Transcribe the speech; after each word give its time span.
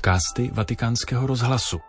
podcasty 0.00 0.50
Vatikánského 0.52 1.26
rozhlasu. 1.26 1.80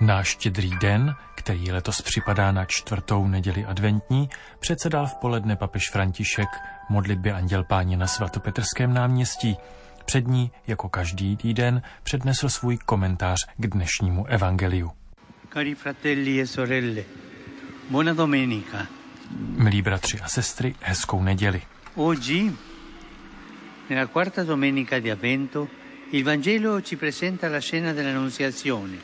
Na 0.00 0.22
štědrý 0.22 0.70
den, 0.80 1.14
který 1.34 1.72
letos 1.72 2.02
připadá 2.02 2.52
na 2.52 2.64
čtvrtou 2.64 3.26
neděli 3.26 3.64
adventní, 3.64 4.28
předsedal 4.58 5.06
v 5.06 5.14
poledne 5.14 5.56
papež 5.56 5.90
František 5.92 6.48
modlitbě 6.88 7.32
Anděl 7.32 7.64
Páně 7.64 7.96
na 7.96 8.06
svatopetrském 8.06 8.94
náměstí. 8.94 9.56
Před 10.04 10.26
ní, 10.26 10.52
jako 10.66 10.88
každý 10.88 11.36
týden, 11.36 11.82
přednesl 12.02 12.48
svůj 12.48 12.78
komentář 12.78 13.38
k 13.56 13.66
dnešnímu 13.66 14.26
evangeliu. 14.26 15.03
Cari 15.54 15.76
fratelli 15.76 16.40
e 16.40 16.46
sorelle, 16.46 17.06
buona 17.86 18.12
domenica. 18.12 18.88
Milí 19.56 19.82
bratři 19.82 20.20
a 20.20 20.28
sestry, 20.28 20.74
hezkou 20.80 21.22
neděli. 21.22 21.62
Oggi, 21.94 22.56
nella 23.86 24.06
quarta 24.06 24.42
domenica 24.42 24.98
di 24.98 25.10
Avvento, 25.10 25.68
il 26.10 26.24
Vangelo 26.24 26.82
ci 26.82 26.96
presenta 26.96 27.48
la 27.48 27.60
scena 27.60 27.92
dell'Annunziazione. 27.92 28.98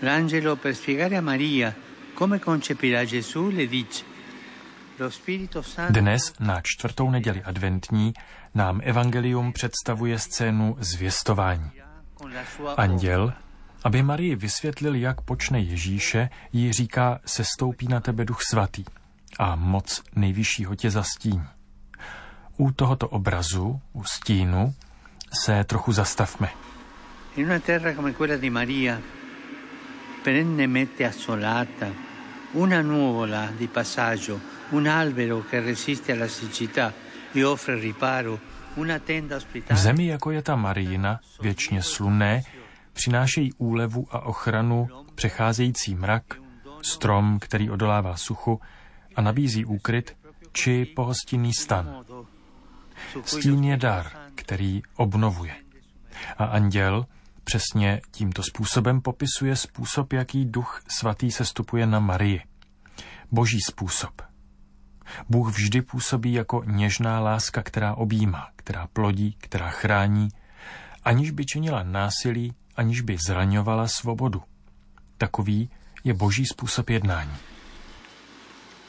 L'angelo, 0.00 0.56
per 0.56 0.74
spiegare 0.74 1.16
a 1.16 1.22
Maria 1.22 1.74
come 2.12 2.38
concepirà 2.38 3.06
Gesù, 3.06 3.48
le 3.48 3.66
dice. 3.66 4.04
Dnes, 5.90 6.32
na 6.40 6.60
čtvrtou 6.62 7.10
neděli 7.10 7.42
adventní, 7.42 8.12
nám 8.54 8.80
evangelium 8.82 9.52
představuje 9.52 10.18
scénu 10.18 10.76
zvěstování. 10.80 11.70
Anděl, 12.76 13.32
aby 13.84 14.02
Marii 14.02 14.36
vysvětlil, 14.36 14.94
jak 14.94 15.20
počne 15.20 15.60
Ježíše, 15.60 16.28
jí 16.52 16.72
říká, 16.72 17.20
sestoupí 17.26 17.88
na 17.88 18.00
tebe 18.00 18.24
duch 18.24 18.42
svatý 18.42 18.84
a 19.38 19.56
moc 19.56 20.02
nejvyššího 20.16 20.74
tě 20.74 20.90
zastíní. 20.90 21.44
U 22.56 22.70
tohoto 22.70 23.08
obrazu, 23.08 23.80
u 23.92 24.04
stínu, 24.04 24.74
se 25.44 25.64
trochu 25.64 25.92
zastavme. 25.92 26.48
In 27.36 27.46
una 27.46 27.58
terra 27.58 27.94
come 27.94 28.12
quella 28.12 28.36
di 28.36 28.50
Maria, 28.50 29.00
perennemente 30.22 31.06
assolata, 31.06 31.86
una 32.52 32.82
nuvola 32.82 33.50
di 33.58 33.66
passaggio, 33.66 34.40
un 34.70 34.86
albero 34.86 35.44
che 35.50 35.60
resiste 35.60 36.12
alla 36.12 36.28
siccità 36.28 36.92
e 37.32 37.44
offre 37.44 37.80
riparo, 37.80 38.38
una 38.76 38.98
tenda 38.98 39.34
V 39.34 39.38
ospitale. 39.38 39.80
zemi, 39.80 40.06
jako 40.06 40.30
je 40.30 40.42
ta 40.42 40.56
Marijina, 40.56 41.20
věčně 41.42 41.82
slunné, 41.82 42.42
přinášejí 42.94 43.52
úlevu 43.52 44.06
a 44.10 44.20
ochranu 44.20 44.88
přecházející 45.14 45.94
mrak, 45.94 46.24
strom, 46.82 47.38
který 47.38 47.70
odolává 47.70 48.16
suchu 48.16 48.60
a 49.16 49.22
nabízí 49.22 49.64
úkryt, 49.64 50.16
či 50.52 50.84
pohostinný 50.84 51.52
stan. 51.54 52.04
Stín 53.24 53.64
je 53.64 53.76
dar, 53.76 54.10
který 54.34 54.82
obnovuje. 54.96 55.54
A 56.38 56.44
anděl 56.44 57.06
přesně 57.44 58.00
tímto 58.10 58.42
způsobem 58.42 59.00
popisuje 59.00 59.56
způsob, 59.56 60.12
jaký 60.12 60.44
duch 60.44 60.82
svatý 60.88 61.30
sestupuje 61.30 61.86
na 61.86 62.00
Marii. 62.00 62.40
Boží 63.32 63.58
způsob. 63.66 64.22
Bůh 65.28 65.48
vždy 65.52 65.82
působí 65.82 66.32
jako 66.32 66.62
něžná 66.66 67.20
láska, 67.20 67.62
která 67.62 67.94
objímá, 67.94 68.48
která 68.56 68.86
plodí, 68.86 69.36
která 69.40 69.70
chrání, 69.70 70.28
aniž 71.04 71.30
by 71.30 71.46
činila 71.46 71.82
násilí, 71.82 72.54
aniž 72.76 73.00
by 73.00 73.16
zraňovala 73.26 73.88
svobodu. 73.88 74.42
Takový 75.18 75.70
je 76.04 76.14
boží 76.14 76.46
způsob 76.46 76.90
jednání. 76.90 77.36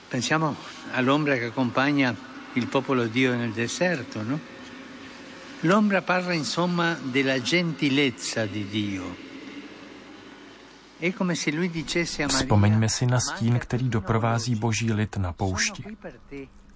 Pensiamo 0.09 0.55
all'ombra 0.93 1.35
che 1.35 1.45
accompagna 1.47 2.15
il 2.55 2.67
popolo 2.67 3.03
di 3.03 3.09
Dio 3.09 3.35
nel 3.35 3.51
deserto, 3.53 4.23
no? 4.23 4.39
L'ombra 5.63 6.01
parla 6.01 6.33
insomma 6.33 6.97
della 7.03 7.39
gentilezza 7.39 8.45
di 8.45 8.67
Dio. 8.69 9.15
È 10.99 11.11
come 11.13 11.35
se 11.35 11.51
lui 11.51 11.69
dicesse 11.69 12.23
a 12.23 12.27
Maria, 12.27 12.39
Vzpomeňme 12.39 12.89
si 12.89 13.05
na 13.05 13.19
stín, 13.19 13.51
"Manca 13.51 13.65
který 13.65 13.89
doprovází 13.89 14.55
boží 14.55 14.93
lid 14.93 15.17
na 15.17 15.33
poušti. 15.33 15.83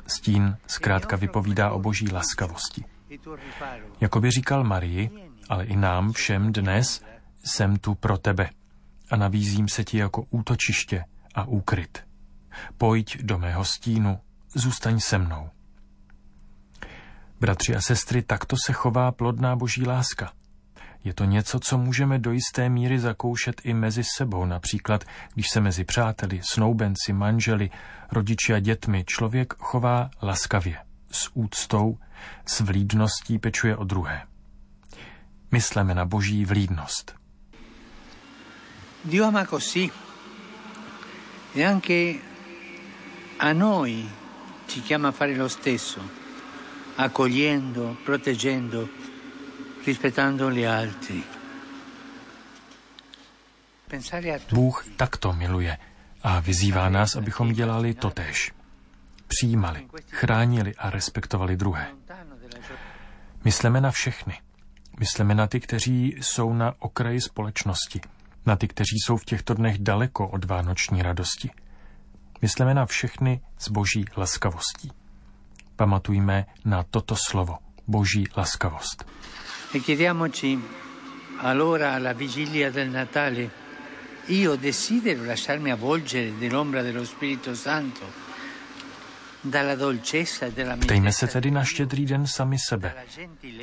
Stín 0.08 0.58
zkrátka 0.68 1.16
vypovídá 1.16 1.72
o 1.72 1.80
boží 1.80 2.08
laskavosti. 2.12 2.84
e 3.10 3.18
tuo 3.18 3.36
riparo. 3.36 3.86
Jako 4.02 4.20
by 4.22 4.32
říkal 4.32 4.64
Marii, 4.64 5.10
ale 5.50 5.66
i 5.66 5.76
nám 5.76 6.12
všem 6.12 6.54
dnes, 6.54 7.02
jsem 7.44 7.78
tu 7.78 7.96
pro 7.96 8.18
tebe 8.18 8.50
a 9.12 9.16
nabízím 9.16 9.68
se 9.68 9.84
ti 9.84 9.98
jako 9.98 10.26
útočiště 10.30 11.04
a 11.36 11.44
úkryt. 11.44 12.04
Pojď 12.78 13.18
do 13.22 13.38
mého 13.38 13.66
stínu, 13.66 14.20
zůstaň 14.56 15.00
se 15.00 15.18
mnou. 15.18 15.50
Bratři 17.40 17.76
a 17.76 17.82
sestry, 17.82 18.22
takto 18.22 18.56
se 18.66 18.74
chová 18.74 19.12
plodná 19.12 19.56
boží 19.56 19.86
láska. 19.86 20.32
Je 21.04 21.14
to 21.14 21.26
něco, 21.26 21.60
co 21.60 21.78
můžeme 21.78 22.20
do 22.20 22.32
jisté 22.32 22.70
míry 22.70 23.00
zakoušet 23.00 23.62
i 23.64 23.74
mezi 23.74 24.04
sebou, 24.18 24.46
například 24.46 25.04
když 25.34 25.50
se 25.50 25.62
mezi 25.62 25.84
přáteli, 25.84 26.42
snoubenci, 26.44 27.14
manželi, 27.14 27.70
rodiči 28.12 28.54
a 28.54 28.60
dětmi 28.60 29.04
člověk 29.08 29.54
chová 29.54 30.10
laskavě, 30.22 30.78
s 31.12 31.30
úctou, 31.34 31.98
s 32.46 32.60
vlídností 32.60 33.40
pečuje 33.40 33.78
o 33.78 33.84
druhé. 33.84 34.22
Mysleme 35.52 35.94
na 35.96 36.06
boží 36.06 36.46
vlídnost. 36.46 37.16
Dio 39.04 39.26
ama 39.26 39.46
così 39.46 39.92
e 41.56 41.64
anche 41.64 42.20
a 43.38 43.54
noi 43.54 44.10
ci 44.68 44.82
chiama 44.82 45.08
a 45.08 45.12
fare 45.12 45.36
lo 45.36 45.48
stesso, 45.48 46.02
accogliendo, 46.96 47.98
proteggendo, 48.04 48.90
rispettando 49.84 50.52
gli 50.52 50.64
altri. 50.64 51.24
Bůh 54.52 54.86
takto 54.96 55.34
miluje 55.34 55.78
a 56.24 56.40
vyzývá 56.40 56.90
nás, 56.90 57.16
abychom 57.16 57.54
dělali 57.54 57.94
totéž. 57.94 58.52
Přijímali, 59.28 59.88
chránili 60.10 60.76
a 60.76 60.90
respektovali 60.90 61.58
druhé. 61.58 61.88
Mysleme 63.44 63.82
na 63.82 63.92
všechny. 63.92 64.49
Mysleme 65.00 65.36
na 65.36 65.48
ty, 65.48 65.60
kteří 65.60 66.16
jsou 66.22 66.54
na 66.54 66.74
okraji 66.80 67.22
společnosti, 67.22 68.02
na 68.46 68.56
ty, 68.56 68.68
kteří 68.68 68.96
jsou 69.06 69.18
v 69.18 69.26
těchto 69.26 69.54
dnech 69.54 69.78
daleko 69.78 70.28
od 70.28 70.46
vánoční 70.46 71.02
radosti. 71.02 71.50
Mysleme 72.42 72.74
na 72.74 72.86
všechny 72.86 73.42
s 73.58 73.70
boží 73.70 74.06
laskavostí. 74.18 74.92
Pamatujme 75.76 76.46
na 76.66 76.84
toto 76.84 77.16
slovo, 77.16 77.58
boží 77.88 78.28
laskavost. 78.38 79.06
E 79.76 79.80
chiediamoci 79.80 80.60
allora 81.40 81.94
alla 81.94 82.14
vigilia 82.14 82.70
del 82.70 82.90
Natale, 82.90 83.50
io 84.26 84.56
desidero 84.56 85.26
lasciarmi 85.26 85.72
avvolgere 85.72 86.38
dell'ombra 86.38 86.82
dello 86.82 87.06
Spirito 87.06 87.56
Santo, 87.56 88.02
dalla 88.02 88.06
dolcezza 88.06 88.06
e 88.06 88.06
della 88.06 89.28
Ptejme 90.82 91.12
se 91.12 91.28
tedy 91.28 91.52
na 91.52 91.64
štědrý 91.64 92.06
den 92.06 92.28
sami 92.28 92.58
sebe. 92.70 92.94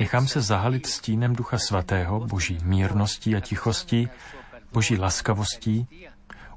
Nechám 0.01 0.29
se 0.29 0.41
zahalit 0.41 0.87
stínem 0.87 1.37
Ducha 1.37 1.59
Svatého, 1.59 2.21
boží 2.21 2.59
mírností 2.63 3.37
a 3.37 3.41
tichostí, 3.41 4.09
boží 4.73 4.97
laskavostí, 4.97 5.89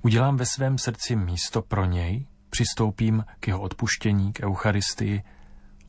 udělám 0.01 0.37
ve 0.37 0.45
svém 0.45 0.77
srdci 0.77 1.15
místo 1.15 1.61
pro 1.61 1.85
něj, 1.85 2.25
přistoupím 2.49 3.25
k 3.39 3.47
jeho 3.47 3.61
odpuštění, 3.61 4.33
k 4.33 4.39
Eucharistii, 4.43 5.23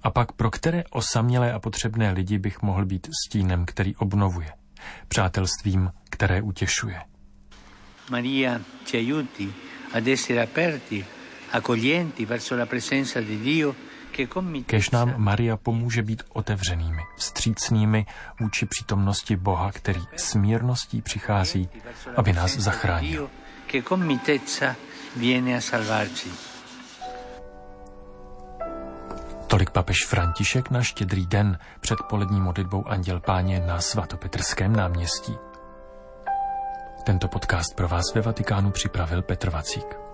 a 0.03 0.11
pak 0.11 0.33
pro 0.33 0.50
které 0.50 0.85
osamělé 0.91 1.53
a 1.53 1.59
potřebné 1.59 2.12
lidi 2.12 2.38
bych 2.38 2.62
mohl 2.62 2.85
být 2.87 3.09
stínem, 3.26 3.67
který 3.67 3.97
obnovuje, 3.97 4.53
přátelstvím, 5.09 5.93
které 6.11 6.43
utěšuje. 6.43 7.03
Maria 8.11 8.61
ci 8.85 8.97
aiuti 8.97 9.53
ad 9.93 10.06
essere 10.06 10.43
aperti, 10.43 11.06
Kež 14.64 14.91
nám 14.91 15.14
Maria 15.17 15.56
pomůže 15.56 16.02
být 16.02 16.23
otevřenými, 16.32 17.02
vstřícnými 17.17 18.06
vůči 18.41 18.67
přítomnosti 18.67 19.37
Boha, 19.37 19.73
který 19.73 20.00
s 20.17 20.35
mírností 20.35 21.02
přichází, 21.02 21.69
aby 22.17 22.32
nás 22.32 22.56
zachránil. 22.56 23.31
Tolik 29.47 29.70
papež 29.70 30.06
František 30.06 30.70
na 30.70 30.82
štědrý 30.82 31.26
den 31.26 31.58
před 31.81 31.99
polední 32.08 32.41
modlitbou 32.41 32.88
Anděl 32.88 33.20
Páně 33.20 33.61
na 33.61 33.81
svatopetrském 33.81 34.76
náměstí. 34.76 35.35
Tento 37.05 37.29
podcast 37.29 37.75
pro 37.76 37.88
vás 37.88 38.14
ve 38.14 38.20
Vatikánu 38.20 38.70
připravil 38.70 39.23
Petr 39.23 39.50
Vacík. 39.50 40.10